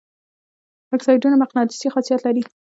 اکسایدونه 0.95 1.35
مقناطیسي 1.43 1.87
خاصیت 1.93 2.19
لري. 2.23 2.41